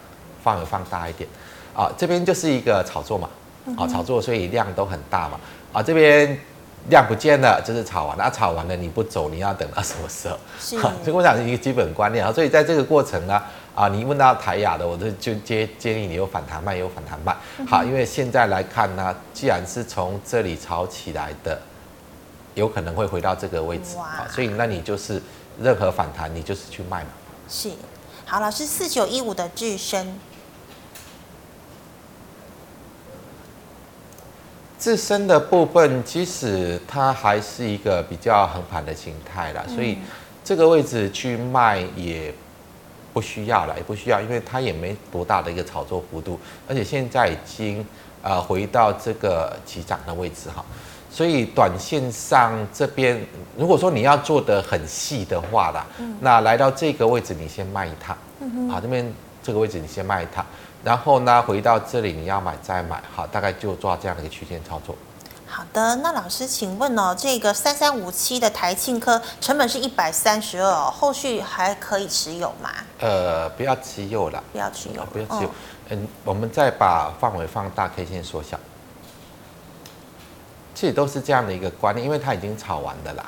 [0.44, 1.28] 范围放大一点，
[1.74, 3.28] 啊，这边就是一个炒作嘛，
[3.76, 5.40] 啊，炒作，所以量都很大嘛，
[5.72, 6.38] 啊，这边。
[6.88, 8.24] 量不见了，就是炒完了。
[8.24, 10.38] 啊炒完了你不走，你要等到什么时候？
[10.58, 10.80] 是。
[11.04, 12.32] 所以我讲一个基本观念啊。
[12.32, 13.38] 所以在这个过程呢，
[13.74, 17.36] 啊，你问到台亚的，我就就建建议你有反弹卖，有反弹卖。
[17.66, 21.60] 好，因为现在来看呢，既然是从这里炒起来的，
[22.54, 23.98] 有可能会回到这个位置。
[23.98, 24.26] 哇。
[24.30, 25.22] 所以那你就是
[25.60, 27.10] 任何反弹，你就是去卖嘛。
[27.46, 27.70] 是。
[28.24, 30.18] 好，老师，四九一五的智伸。
[34.80, 39.98] 自身的部分，其实它还是一个比较横盘的形态啦，所以
[40.42, 42.32] 这个位置去卖也
[43.12, 47.84] 不需要了，也不需要，因为它也没多大的一个炒作幅度，而且现在已经
[48.22, 50.64] 呃回到这个起涨的位置哈，
[51.12, 53.20] 所以短线上这边
[53.58, 55.86] 如果说你要做的很细的话啦，
[56.20, 58.16] 那来到这个位置你先卖一趟，
[58.70, 59.12] 好，这边
[59.42, 60.42] 这个位置你先卖一趟。
[60.82, 64.94] 然后呢，回到这里你要买再买，好，大概就做这样的一个区间操作。
[65.46, 72.70] 好的，那老师请问哦，这个三三五七的台庆科成本是一百三十二哦，后续还可以持有吗？
[73.00, 75.50] 呃，不要持有了，不要持有，不要持有。
[75.88, 78.58] 嗯，我们再把范围放大，K 线缩小。
[80.74, 83.24] 其实都是这样的一个观念，因为它已经炒完的啦。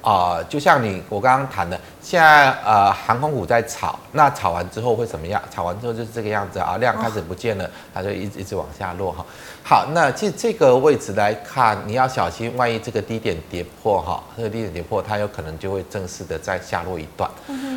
[0.00, 5.42] 啊、呃，就像你我刚刚谈的，现在呃航空股在炒，那炒完之后会怎么样？
[5.50, 9.26] 炒完之后就是这个样子啊，量开始不见了，哦、它就一直一直往下落哈。
[9.62, 17.28] 好，那其实这个位置来看，你要小心，万一这个低点跌破哈，这个低点跌破，它有可能就会正式的再下落一段。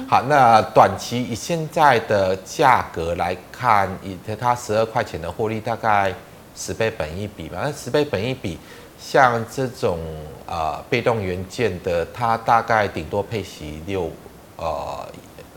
[0.08, 6.14] 好，那短期以现在的价格来看，以它十二块钱的获利，大概
[6.62, 8.60] 十倍本一比吧，那十倍本一比。
[9.04, 9.98] 像这种
[10.46, 14.12] 呃被动元件的，它大概顶多配息六
[14.58, 15.04] 呃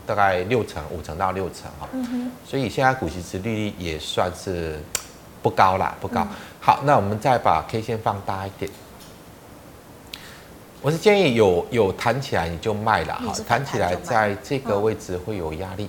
[0.03, 4.79] 大概六成五成到六成哈，嗯、哼所以现在股息值利率也算是
[5.43, 6.21] 不高啦，不高。
[6.21, 8.71] 嗯、好，那我们再把 K 线放大一点，
[10.81, 15.87] 我是建议有有弹起来你就卖了哈，弹起来在这个位置会有压力。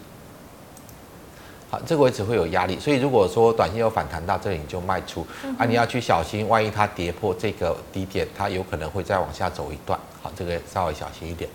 [1.76, 9.98] 好，这个位置会有压力，所以如果说短线有反弹到这里，你就卖出、嗯、啊，你要去小心，万一它跌破这个低点，它有可能会再往下走一段。
[10.22, 11.50] 好，这个稍微小心一点。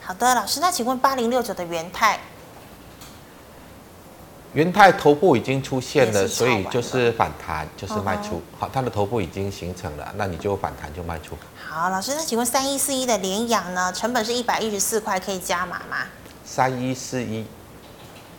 [0.00, 2.20] 好的，老师，那请问八零六九的元泰，
[4.52, 8.36] 元泰头部已经出现了，所以就是反弹，就是卖出。
[8.36, 11.36] 嗯、好，它的头部已经形成了，那你就反弹就卖出。
[11.68, 13.92] 好，老师，那请问三一四一的联阳呢？
[13.92, 16.06] 成本是一百一十四块，可以加码吗？
[16.44, 17.44] 三一四一。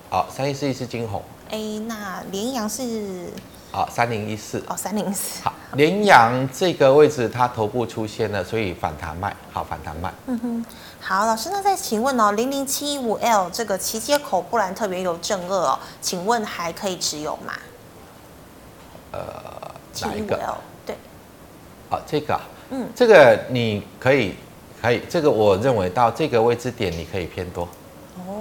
[0.10, 1.22] 好，三一四一是金宏。
[1.50, 3.30] 哎，那联阳是？
[3.72, 4.63] 好，三零一四。
[4.68, 5.44] 哦，三零四。
[5.44, 9.36] 好，联阳这个位置它头部出现了，所以反弹卖。
[9.52, 10.13] 好，反弹卖。
[10.28, 10.65] 嗯哼。
[11.02, 17.54] 好，老师，那再请问哦，零零七一五 L 这个奇杰口布兰特原油正二哦，请问还可以持有吗？
[19.12, 20.58] 呃，哪一个？
[20.86, 20.96] 对。
[21.89, 22.39] 好，这个。
[22.70, 22.88] 嗯。
[22.96, 24.36] 这个你可以。
[24.82, 27.68] 可以，这个我认为到这个位置点你可以偏多。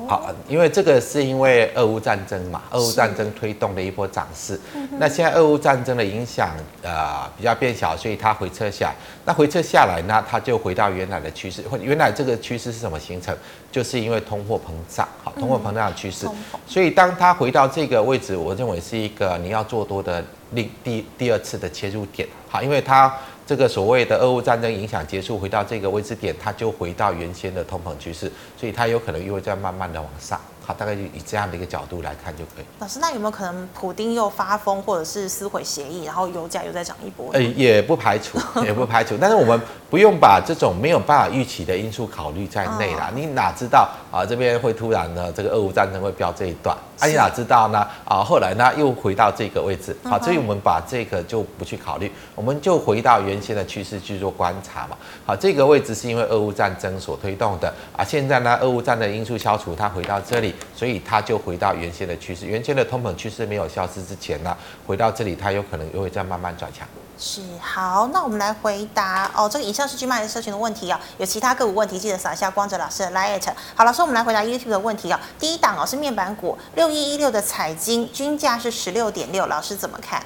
[0.07, 4.59] 好，因为这个是因为俄乌战争嘛，俄乌战争推动的一波涨势。
[4.99, 6.51] 那现在俄乌战争的影响
[6.83, 8.95] 呃比较变小，所以它回撤下。
[9.25, 11.63] 那回撤下来呢，它就回到原来的趋势。
[11.63, 13.37] 或原来这个趋势是什么形成？
[13.73, 16.29] 就是因为通货膨胀，好，通货膨胀的趋势。
[16.67, 22.29] 所以当它回到这个位置，我认为是一个你要做多的另第第二次的切入点。
[22.49, 23.13] 好，因为它。
[23.47, 30.41] 这个所谓的俄乌战争影响结束，回到这个位置点，它就回到原先的通膨趋势，所以它有可能又会再慢慢的往上。
[30.65, 32.65] 好，大概就以这样的一个角度来看就可以。
[32.79, 37.31] 老师，那有没有可能普丁又发疯，或者是撕毁协议，然后油价又再涨一波？
[37.33, 39.17] 呃，也不排除， 也不排除。
[39.21, 43.11] 但是我们不用把这种没有办法预期的因素考虑在内啦。
[43.15, 44.25] 你哪知道啊？
[44.25, 46.75] 这边会突然呢，这个俄乌战争会飙这一段？
[46.99, 47.87] 啊，你哪知道呢？
[48.05, 49.95] 啊，后来呢又回到这个位置。
[50.05, 54.97] 好，所以我们把这个就不去考虑，我们就回到原先的趋势去做观察嘛。
[55.27, 58.03] 好，这个位置是因为俄乌战争所推动的啊。
[58.03, 60.54] 现在呢，俄乌战的因素消除，它回到这里。
[60.75, 66.87] 所以它就回到原先的趋势，原先的通膨趋势没有消失之前呢，回到这里，它有可能又会再慢慢转强。
[67.17, 73.41] 是，好，那我们来回答哦，这个以上是 GMoney 社群的问题啊、哦，有其他个股问题记得扫一下光哲老师的 LINE。
[73.77, 80.21] 好，老师，我们来回答 YouTube 的问题啊、哦，第一档哦是面板股六一一六的彩晶，均价是十六点六，老师怎么看？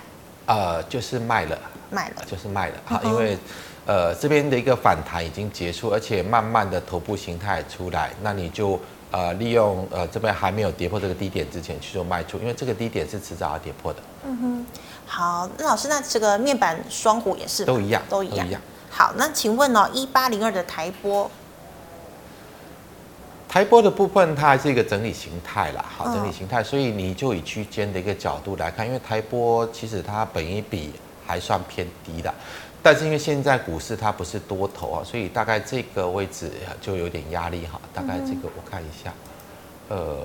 [0.47, 1.59] 呃，就是卖了，
[1.91, 2.75] 卖了，就是卖了。
[2.87, 3.37] 好，因为
[3.85, 8.81] 呃这边的一个反弹已经结束，而且慢慢的头部形态出来，那你就。
[9.11, 14.01] 呃，利用呃这边还没有跌破这个低点之前去做卖出，因为这个低点是迟早要跌破的。
[14.25, 14.67] 嗯哼，
[15.07, 18.47] 好，那老师，那这个面板双虎也是都一样，都一样。
[18.47, 21.31] 一样好，那请问哦，一八零二的台波，
[23.49, 30.93] 台波的部分它还是一个整理形态啦，好，整理形态，所以你就以区间的一个角度来看，因为台波其实它本一比
[31.27, 32.33] 还算偏低的。
[32.91, 37.79] 但是因为现在股市它不是多头啊，所以大概这个位置就有点压力哈。
[37.93, 39.13] 大概这个我看一下，
[39.91, 40.17] 呃，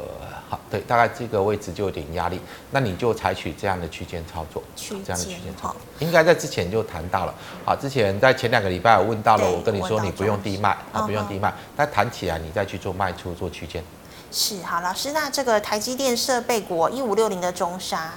[0.50, 2.40] 好，对，大概这个位置就有点压力。
[2.72, 7.36] 那你就采取这样的区间操作，这样的区间操作，应该在之前就谈到了。
[7.66, 11.54] 好，之前在前两个礼拜我问到了，我跟你说你不用低卖，啊，不用低卖。
[11.76, 13.84] 但谈起来你再去做卖出做区间。
[14.32, 18.14] 是，好，老师，那这个台积电设备股一五六零的中砂。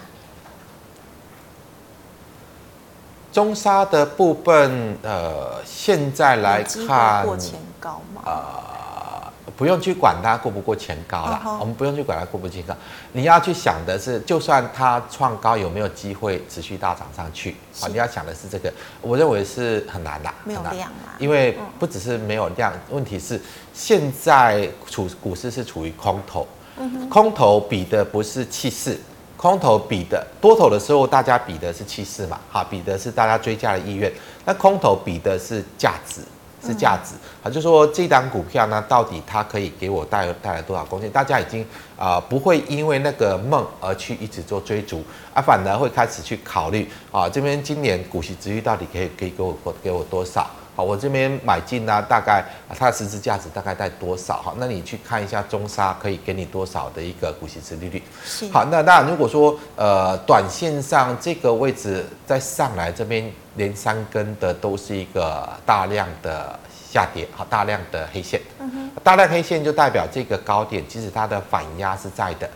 [3.36, 8.22] 中沙的部分，呃，现在来看，过前高吗？
[8.24, 11.58] 呃，不用去管它过不过前高啦，uh huh.
[11.60, 12.74] 我们不用去管它过不过前高。
[13.12, 17.50] 你要去想的是，就算它创高，有没有机会持续大涨上去？
[17.50, 18.72] 啊是，你要想的是这个，
[19.02, 21.12] 我认为是很难的，没有量啊。
[21.18, 23.38] 因为不只是没有量，问题是
[23.74, 28.98] 现在处股市是处于空头，嗯、空头比的不是气势。
[29.36, 34.10] 空头比的多头的时候，大家比的是气势嘛，哈，比的是大家追加的意愿。
[34.44, 36.22] 那空头比的是价值，
[36.66, 37.14] 是价值。
[37.42, 41.10] 好，就说这档股票呢，到底它可以给我带带来多少贡献？
[41.10, 41.62] 大家已经
[41.96, 50.48] 啊、呃，不会因为那个梦而去一直做追逐，啊，反而会开始去考虑啊，这边今年股息殖利率到底可以可以给我给我多少？
[50.76, 52.44] 好，我这边买进呢，大概
[52.78, 54.42] 它的实质价值大概在多少？
[54.42, 58.02] 哈，那你去看一下中沙可以给你多少的一个股息值利率？
[58.22, 58.46] 是。
[58.50, 66.58] 好，那当然如果说呃，短线上这个位置再上来，这边连三根的都是一个大量的
[66.92, 68.38] 下跌，好，大量的黑线。
[68.58, 68.90] 嗯。
[69.02, 72.46] 大量黑线就代表这个高点，其实它的反压是在的。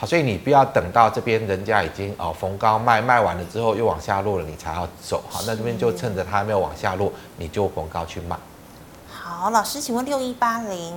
[0.00, 5.24] 好，所以你不要等到这边人家已经哦逢高卖卖完了之后又往下落了，你才要走。
[5.28, 8.38] 好，那这边就趁着它还没有往下落，你就逢高去卖。
[9.10, 10.94] 好，老师，请问六一八零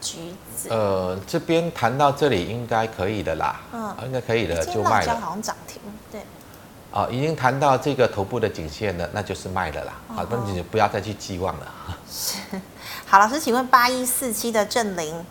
[0.00, 0.70] 橘子？
[0.70, 3.60] 呃，这边谈到这里应该可以的啦。
[3.74, 5.20] 嗯，应该可以的，就卖了。
[5.20, 5.78] 好像涨停，
[6.10, 6.22] 对。
[6.90, 9.92] 哦，已经谈到这个头部的颈线了，那就是卖了啦。
[10.08, 11.66] 好，那你就不要再去寄望了。
[12.10, 12.38] 是。
[13.04, 15.22] 好，老师，请问八一四七的正凌。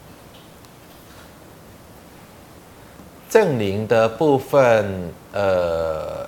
[3.30, 6.28] 正凌的部分，呃，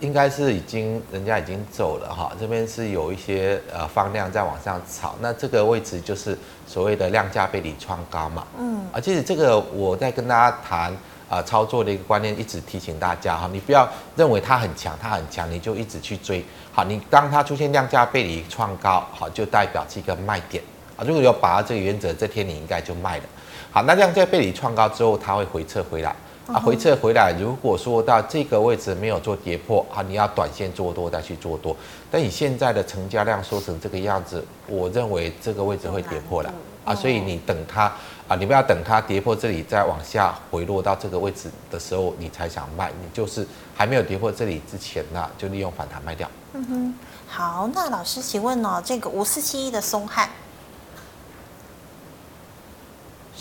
[0.00, 6.36] 应该是已经人家已经走了哈，这边是有一些呃放量在往上炒，那这个位置就是
[6.66, 10.90] 所谓的量价背离创高嘛，嗯，啊，其实这个我在跟大家谈
[11.28, 20.60] 啊、呃、操作的一个观念，一直提醒大家哈，你不要认为它很强，它很强，你就一直去追，好，你当它出现量价背离创高，好，就代表是一个卖点。
[20.96, 21.04] 啊。
[21.06, 23.24] 如果有把握这个原则，这天你应该就卖了。
[23.70, 26.12] 好，那量价背离创高之后，它会回撤回来。
[26.52, 31.76] 啊，回撤回来，如果说到这个位置没有做跌破，啊，你要短线做多再去做多。
[32.10, 36.52] 但你现在的成交量缩成这个样子，我认为这个位置会跌破了
[36.84, 37.84] 啊，所以你等它
[38.26, 43.46] 啊，你不要等它跌破这里再往下回落到这个位置的时候，你才想卖，你就是
[43.76, 46.28] 还没有跌破这里之前呢，就利用反弹卖掉。
[46.54, 46.94] 嗯哼，
[47.28, 50.28] 好，那老师请问呢、哦，这个五四七一的松汉。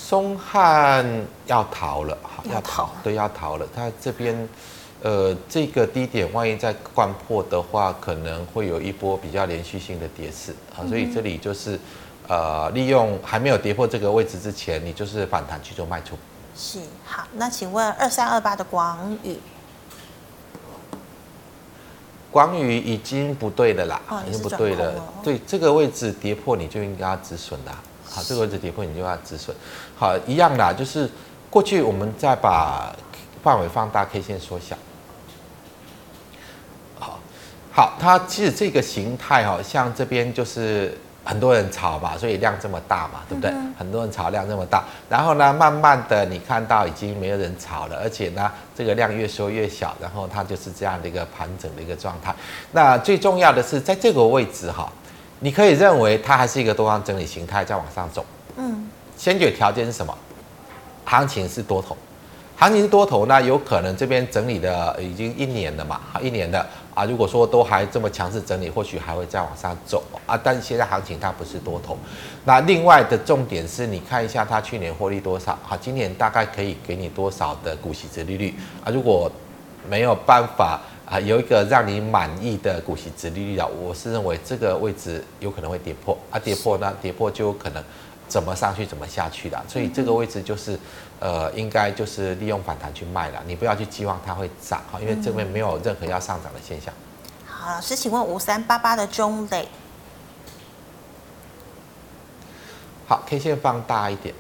[0.02, 1.06] 松汉
[1.46, 3.68] 要逃了，好要逃，对，要逃了。
[3.76, 4.50] 它这边，
[5.04, 10.88] 呃，这个低点万一再掼破的话，可能会有一波比较连续性的跌势啊。
[10.88, 11.78] 所以这里就是，
[12.30, 16.18] 呃，利用还没有跌破这个位置之前，你就是反弹去做卖出。
[16.56, 19.38] 是，好，那请问二三二八的广宇，
[22.32, 24.94] 广宇已经不对了啦，哦、已经不对了。
[25.22, 27.72] 对，这个位置跌破，你就应该要止损的。
[28.12, 29.56] 好，这个位置跌破，你就要止损。
[29.96, 31.10] 好，一样的，就是
[31.50, 32.96] 过去我们再把
[33.44, 34.76] 范围放大，K 线缩小。
[37.00, 37.20] 好，
[37.72, 43.52] 好，它其实这个形态哈，像这边就是很多人炒嘛，所以量这么大嘛，对不对？
[43.52, 52.34] 嗯、很多人炒量这么大，然后呢，慢慢的你看到已经没有人炒了，而且呢，这个量越缩越小，然后它就是这样的一个盘整的一个状态。
[52.72, 54.92] 那最重要的是在这个位置哈。
[55.40, 58.26] 你可以认为它还是一个多方整理形态在往上走。
[58.58, 60.14] 嗯，先决条件是什么？
[61.06, 61.96] 行情是多头，
[62.58, 66.02] 行情是多头，那有可能这边整理的已经一年了嘛？
[66.22, 66.64] 一年的
[66.94, 70.40] 啊，如果说都还这么强势整理，或许还会再往上走啊。
[70.44, 71.98] 但是现在行情它不是多头。
[72.46, 75.58] 那另外的重点是你看一下它去年获利多少？
[75.64, 78.92] 好，今年大概可以给你多少的股息折利率啊？
[78.92, 79.32] 如果
[79.90, 80.82] 没有办法。
[81.10, 86.16] 啊，有一个让你满意的股息值利率啊，我是认为这个位置有可能会跌破。
[86.30, 87.84] 啊，跌破呢，跌破就有可能
[88.28, 90.78] 怎么上去怎么下去的，所以这个位置就是，
[91.20, 96.94] 呃，应该就是利用反弹去卖了，你不要去期望它会涨哈，因为这边没有任何要上涨的现象。
[97.44, 99.68] 好，老师，请问五三八八的中磊，
[103.08, 104.36] 好，K 线放大一点，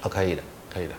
[0.00, 0.42] 好，可以的，
[0.72, 0.94] 可以的，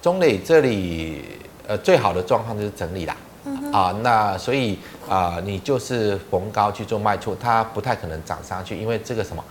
[0.00, 1.36] 中磊这里。
[1.70, 4.76] 呃，最好的状况就是整理啦，嗯、啊，那所以
[5.08, 9.44] 啊，你就是逢高去做卖出，它不太可能涨上去，因为这个什么，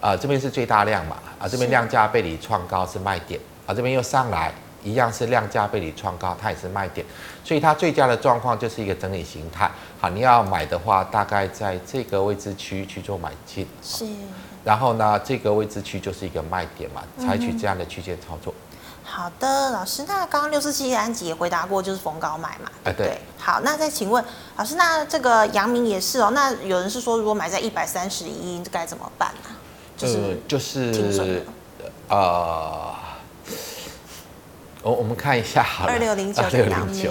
[0.00, 4.52] 啊，这边是最大量嘛，啊，这边量价背离创高是卖点，啊，这边又上来，
[4.82, 7.06] 一样是量价背离创高，它也是卖点，
[7.44, 14.04] 所以它最佳的状况就是一个整理形态，好，你要买的话，大概在这个位置区去做买进，是，
[14.64, 18.52] 然后呢，这个位置区就是一个卖点嘛，采取这样的区间操作。
[18.52, 18.66] 嗯
[19.10, 23.18] 好的，老师，那刚刚六四七安吉也回答过，就是逢高买嘛，对不对？
[23.38, 24.24] 好，那再请问
[24.56, 29.50] 老师，那这个阳明也是哦，那有人是说，如果买在一百三十一，该怎么办呢？
[29.96, 31.44] 就是、呃、就是
[32.08, 32.94] 呃，
[34.82, 37.10] 我我们看一下好了，二六零九，二六零九，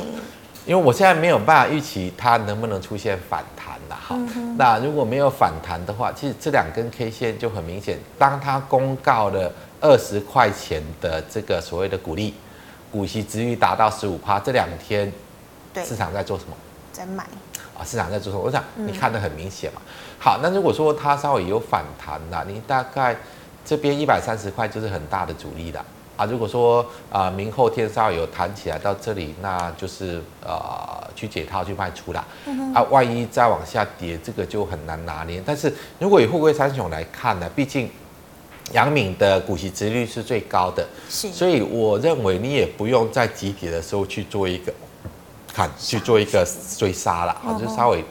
[0.66, 4.16] 因为我现在没有办法预期它能不能出现反弹了哈。
[4.36, 9.52] 嗯、那如果没有反弹的话，其实这两根 K 线就很明显，当它公告了。
[9.82, 12.34] 二十块钱的这个所谓的股利，
[12.92, 15.12] 股息殖率达到十五趴，这两天
[15.86, 16.56] 市场在做什么？
[16.92, 17.24] 在买
[17.78, 18.44] 啊，市场在做什么？
[18.44, 19.82] 我想你看得很明显嘛。
[20.20, 23.16] 好，那如果说它稍微有反弹了，你大概
[23.64, 25.86] 这边一百三十块就是很大的阻力了
[26.18, 26.26] 啊。
[26.26, 32.20] 如果说啊明后天稍微有弹起来到这里，那就是呃去解套去卖出了
[32.76, 32.84] 啊。
[32.90, 35.42] 万一再往下跌，这个就很难拿捏。
[35.46, 37.90] 但是如果以富贵三雄来看呢，毕竟。
[38.74, 44.74] 阳明的股息值率是最高的，是，所以我认为你也不用在集体的时候去做一个
[45.54, 46.48] 看去做一个
[46.78, 48.04] 追杀了，啊，就稍微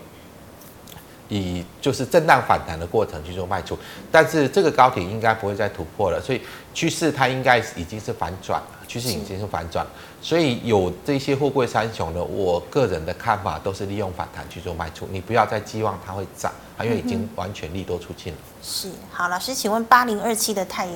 [1.28, 3.78] 以就是震荡反弹的过程去做卖出，
[4.10, 6.40] 但是这个高点应该不会再突破了，所以
[6.72, 9.86] 趋势它应该已经是反转了，趋势已经是反转，
[10.20, 16.50] 所以有这些货柜三雄的，我个人的看法都是利用反弹去做卖出，你不要再寄望它会涨。
[16.84, 18.38] 因为已经完全利多出尽了。
[18.62, 20.88] 是，好，老师，请问八零二七的泰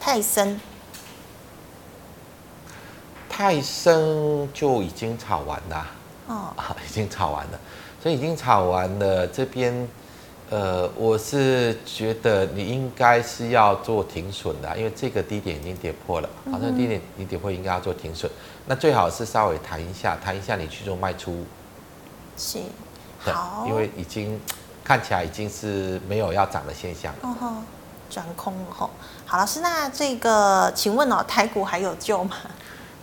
[0.00, 0.60] 泰森，
[3.28, 5.86] 泰森就已经炒完了。
[6.28, 6.54] 哦，
[6.88, 7.60] 已经炒完了，
[8.02, 9.26] 所以已经炒完了。
[9.26, 9.88] 这边，
[10.50, 16.28] 呃，我是觉得你应该是要做停损的，因为这个低点已经跌破了。
[16.50, 18.30] 好，这个低点你跌破应该要做停损。
[18.66, 21.44] 那最好是稍微弹一下，弹一下你去做卖出。
[22.36, 22.58] 是，
[23.20, 24.40] 好，因为已经。
[24.86, 27.18] 看起来已经是没有要涨的现象了。
[27.22, 27.52] 哦吼，
[28.08, 28.88] 转空了吼。
[29.24, 32.36] 好，老师，那这个请问哦，台股还有救吗？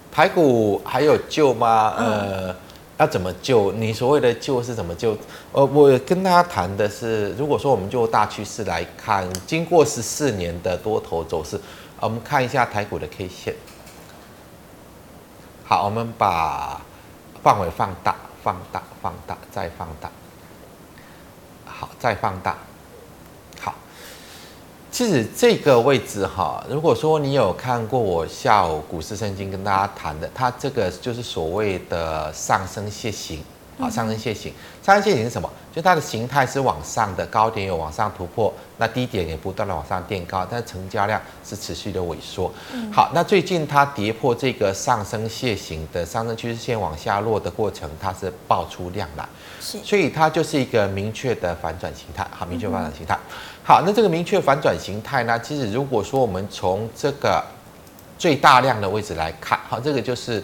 [0.09, 1.95] 台股还有救吗？
[1.97, 2.55] 嗯、呃，
[2.99, 3.73] 要怎么救？
[3.73, 5.17] 你所谓的救是怎么救？
[5.51, 11.59] 呃，我跟大家谈的是，如果说我们就大趋势来看，经过十四年的多头走势，
[11.99, 13.53] 我们看一下台股的 K 线。
[15.65, 16.79] 好，我们把
[17.43, 20.09] 范围放大、放大、放大，再放大。
[21.73, 22.55] 好，再放大。
[23.59, 23.73] 好，
[24.91, 33.43] 其实这个位置哈，如果说你有看过我下午股市圣经跟大家谈的，它这个就是所谓的上升楔形。
[33.79, 34.53] 啊，上升楔形，
[34.83, 35.49] 上升楔形是什么？
[35.75, 42.53] 就它的形态是往上的，高点有往上突破，那低点也不断的往上垫高，但是成交量是持续的萎缩。
[42.73, 49.27] 嗯、好，那最近它跌破这个上升楔形的上升趋势线往下落的过程，它是爆出量来，
[49.59, 52.23] 所以它就是一个明确的反转形态。
[52.29, 53.17] 好，明确反转形态。
[53.63, 57.43] 好，那这个明确反转形态呢，其实如果说我们从这个
[58.19, 60.43] 最大量的位置来看，好，这个就是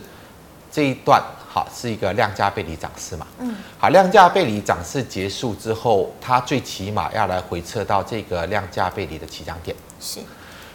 [0.71, 1.21] 这一段。
[1.51, 3.25] 好，是一个量价背离涨势嘛？
[3.39, 9.75] 嗯，好，量价背离涨势结束之后，它最起码要来回撤到这个量价背离的起涨点。
[9.99, 10.19] 是，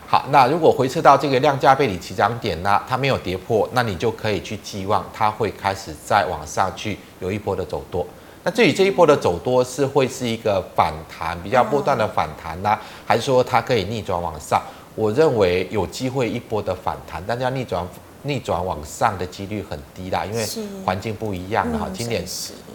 [0.08, 8.04] 好，那如果回撤到这个量价背离起涨点呢，它没有跌破，那你就可以去寄望它会开始再往上去有一波的走多。
[8.42, 14.60] 那至于这一波的走多是会是一个反弹，比较波段的反弹呢，还是说它可以逆转往上？
[14.96, 17.86] 我认为有机会一波的反弹，但是要逆转。
[18.24, 20.44] 逆转往上的几率很低啦，因为
[20.84, 21.88] 环境不一样了哈。
[21.94, 22.24] 今年。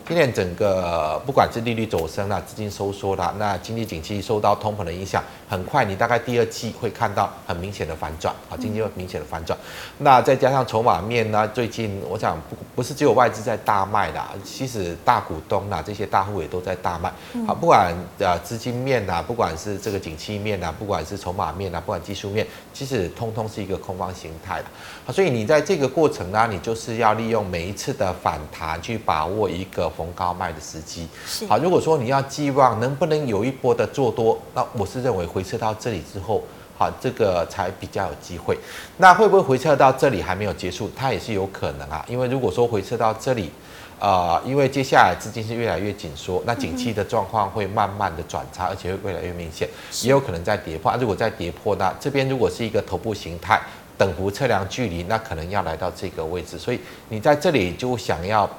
[0.10, 9.56] 今年整个不管是利率走升啦，资金收缩啦，那经济景气受到通膨的影响，很快你大概第二季会看到很明显的反转啊，经济会明显的反转。
[10.00, 17.14] 那再加上筹码面呢，最近我想不不是只有外资在大卖啦，其实大股东啦，这些大户也都在大卖。
[17.46, 24.66] 好，不管呃资金面呐，不管是这个景气面呐，不管是筹码面呐，不管技术面，其实通通是一个空方形态的。
[25.06, 29.88] 好，所以你在这个过程呢，你就是要利用每一次的反弹去把握一个。
[30.00, 31.06] 逢高卖的时机，
[31.46, 31.58] 好。
[31.58, 36.42] 如果说你要寄望能不能有一波的做多，那我是认为回撤到这里之后，
[36.78, 38.58] 好，这个才比较有机会。
[38.96, 40.90] 那会不会回撤到这里还没有结束？
[40.96, 42.06] 它也是有可能啊。
[42.08, 43.52] 因为如果说回撤到这里，
[44.00, 49.68] 呃，因为接下来资金是越来越紧缩，那景气的状况会慢慢的转差，而且会越来越明显，
[50.04, 50.96] 也有可能再跌破。
[50.96, 53.60] 如果再跌破，那这边如果是一个头部形态，
[53.98, 56.58] 等幅测量距离，那可能要来到这个位置。
[56.58, 56.80] 所以
[57.10, 58.50] 你在这里就想要。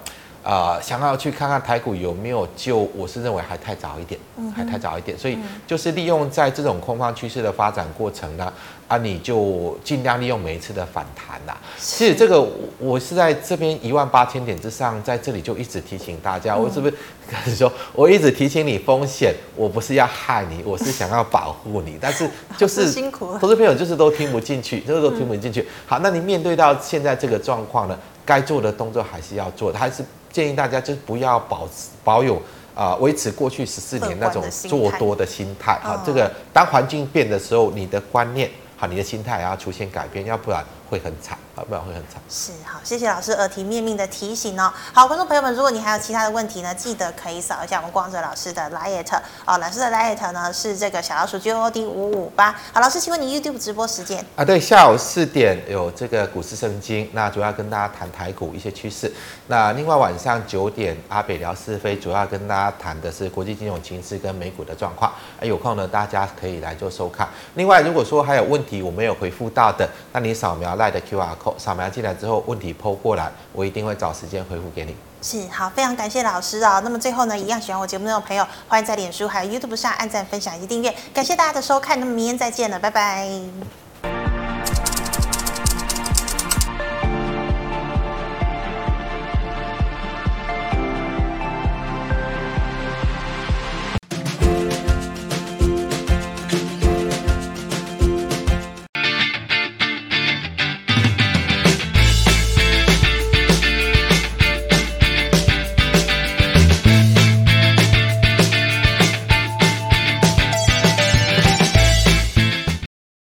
[0.43, 4.19] 呃，想要去看看台股有没有救，我是认为还太早一点，
[4.55, 8.51] 还太早一点，所以就是利用在这种空方趋势的发展过程呢，
[8.89, 11.57] 啊，你就尽量利用每一次的反弹啦。
[11.79, 12.43] 其实这个
[12.79, 16.95] 我是在这边一万八千点之上，在这里就一直提醒大家，我是不是
[17.29, 25.67] 开始说，我一直提醒你风险，我不是要害你， 我是想要保护你，但是 就是辛苦，投资朋友就是都听不进去，就是都听不进去。
[25.87, 27.99] 好，那你面对到现在这个状况呢，
[28.31, 30.05] 该做的动作还是要做，还是。
[30.33, 32.41] 建议大家就不要保持保有
[32.73, 36.01] 啊，维持过去十四年那种做多的心态啊。
[36.07, 41.37] 这个当环境变的时候，你的观念好，你的心态也要出现改变，要不然会很惨。
[41.69, 42.21] 不然会很惨。
[42.29, 44.73] 是好，谢谢老师耳提面命的提醒哦。
[44.93, 49.05] 好，观众朋友们，如果你还有其他的问题呢，记得可以扫一下我们光泽老师的 LINE
[49.47, 49.59] 哦。
[49.59, 52.53] 老师的 LINE 呢是这个小老鼠 GOD 五五八。
[52.73, 54.45] 好，老师，请问你 YouTube 直播时间啊？
[54.45, 59.13] 对，下午四点有这个股市圣经，那主要跟大家谈台股一些趋势。
[59.47, 65.13] 那另外晚上九点阿北聊是非，主要跟大家谈的是国际金融情势跟美股的状况。
[65.43, 67.29] 有空呢，大家可以来做收看。
[67.55, 71.50] 另外，如果说还有问题我没有回复到的，那你扫描 LINE 的 QR code。
[71.59, 74.95] 扫描进来之后，问题抛过来，我一定会找时间回复给你。
[75.23, 80.95] 是好，非常感谢老师啊、那么最后呢，一样喜欢我节目的朋友，欢迎在脸书还有 YouTube 上按赞、分享以及订阅。
[81.13, 83.80] 感谢大家的收看，那么明天再见了，拜拜。